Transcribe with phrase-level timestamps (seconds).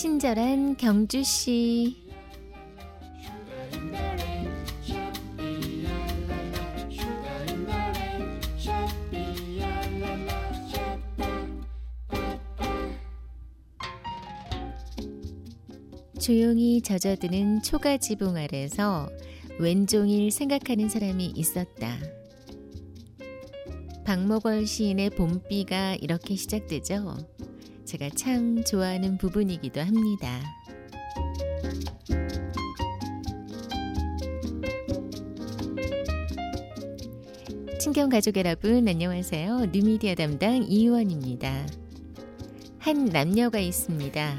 [0.00, 1.94] 친절한 경주 씨.
[16.18, 19.10] 조용히 젖어드는 초가 지붕 아래서
[19.58, 21.98] 왼종일 생각하는 사람이 있었다.
[24.06, 27.18] 박목월 시인의 봄비가 이렇게 시작되죠.
[27.90, 30.40] 제가 참 좋아하는 부분이기도 합니다.
[37.80, 39.70] 친경 가족 여러분 안녕하세요.
[39.72, 41.66] 뉴미디어 담당 이유원입니다.
[42.78, 44.36] 한 남녀가 있습니다.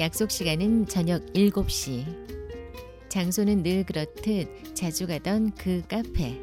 [0.00, 2.04] 약속 시간은 저녁 7시.
[3.08, 6.40] 장소는 늘 그렇듯 자주 가던 그 카페.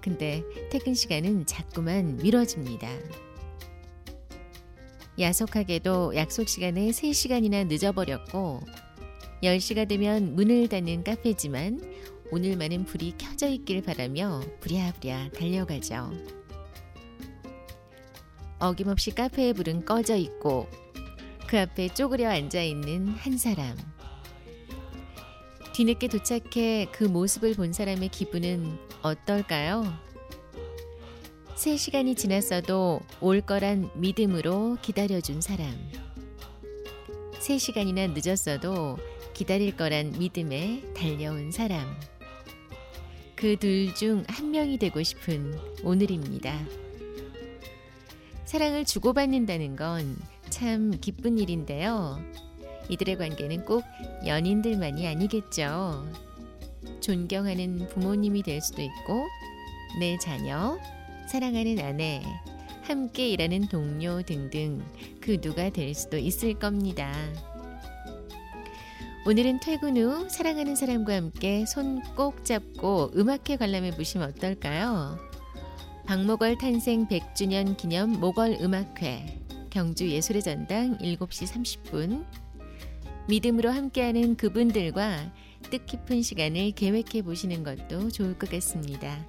[0.00, 2.88] 근데 퇴근 시간은 자꾸만 미뤄집니다.
[5.18, 8.60] 야속하게도 약속 시간에 3시간이나 늦어버렸고
[9.42, 11.80] 10시가 되면 문을 닫는 카페지만
[12.30, 16.12] 오늘만은 불이 켜져 있길 바라며 부랴부랴 달려가죠.
[18.58, 20.68] 어김없이 카페의 불은 꺼져 있고
[21.46, 23.76] 그 앞에 쪼그려 앉아 있는 한 사람.
[25.74, 30.11] 뒤늦게 도착해 그 모습을 본 사람의 기분은 어떨까요?
[31.54, 35.70] 세 시간이 지났어도 올 거란 믿음으로 기다려준 사람.
[37.38, 38.98] 세 시간이나 늦었어도
[39.34, 41.86] 기다릴 거란 믿음에 달려온 사람.
[43.36, 46.58] 그 둘 중 한 명이 되고 싶은 오늘입니다.
[48.44, 50.16] 사랑을 주고받는다는 건
[50.50, 52.20] 참 기쁜 일인데요.
[52.90, 53.82] 이들의 관계는 꼭
[54.26, 56.06] 연인들만이 아니겠죠.
[57.00, 59.26] 존경하는 부모님이 될 수도 있고,
[59.98, 60.78] 내 자녀,
[61.32, 62.22] 사랑하는 아내,
[62.82, 64.84] 함께 일하는 동료 등등
[65.18, 67.10] 그 누가 될 수도 있을 겁니다.
[69.24, 75.16] 오늘은 퇴근 후 사랑하는 사람과 함께 손 꼭 잡고 음악회 관람해 보시면 어떨까요?
[76.04, 82.26] 박목월 탄생 100주년 기념 목월 음악회 경주 예술의 전당 7시 30분
[83.28, 85.32] 믿음으로 함께하는 그분들과
[85.70, 89.24] 뜻깊은 시간을 계획해 보시는 것도 좋을 것 같습니다.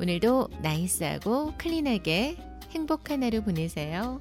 [0.00, 2.36] 오늘도 나이스하고 클린하게
[2.70, 4.20] 행복한 하루 보내세요.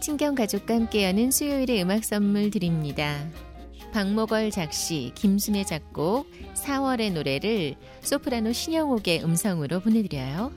[0.00, 3.26] 친경 가족과 함께하는 수요일의 음악 선물 드립니다.
[3.92, 10.52] 박목월 작시, 김순애 작곡, 4월의 노래를 소프라노 신영옥의 음성으로 보내드려요.